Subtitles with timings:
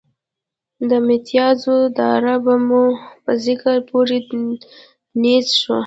[0.89, 2.83] د متیازو داره به مو
[3.23, 4.17] په ذکر پورې
[5.21, 5.79] نیزه شوه.